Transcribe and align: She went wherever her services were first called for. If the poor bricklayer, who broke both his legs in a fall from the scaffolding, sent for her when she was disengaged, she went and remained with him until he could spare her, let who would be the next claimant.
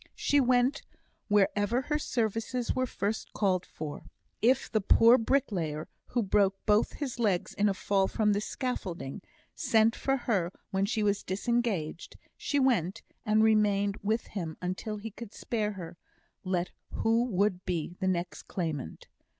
She 0.15 0.39
went 0.39 0.81
wherever 1.27 1.83
her 1.83 1.99
services 1.99 2.73
were 2.75 2.87
first 2.87 3.33
called 3.33 3.67
for. 3.67 4.05
If 4.41 4.71
the 4.71 4.81
poor 4.81 5.19
bricklayer, 5.19 5.87
who 6.07 6.23
broke 6.23 6.55
both 6.65 6.93
his 6.93 7.19
legs 7.19 7.53
in 7.53 7.69
a 7.69 7.75
fall 7.75 8.07
from 8.07 8.33
the 8.33 8.41
scaffolding, 8.41 9.21
sent 9.53 9.95
for 9.95 10.17
her 10.17 10.51
when 10.71 10.87
she 10.87 11.03
was 11.03 11.21
disengaged, 11.21 12.15
she 12.35 12.59
went 12.59 13.03
and 13.27 13.43
remained 13.43 13.97
with 14.01 14.25
him 14.25 14.57
until 14.59 14.97
he 14.97 15.11
could 15.11 15.35
spare 15.35 15.73
her, 15.73 15.97
let 16.43 16.71
who 16.93 17.25
would 17.25 17.63
be 17.63 17.95
the 17.99 18.07
next 18.07 18.47
claimant. 18.47 19.07